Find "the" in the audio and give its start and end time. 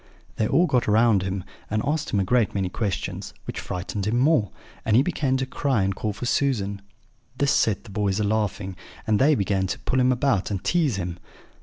7.83-7.91